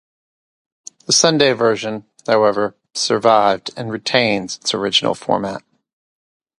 The 1.05 1.13
Sunday 1.13 1.53
version, 1.53 2.07
however, 2.25 2.75
survived, 2.91 3.69
and 3.77 3.91
retains 3.91 4.57
its 4.57 4.73
original 4.73 5.13
format. 5.13 5.61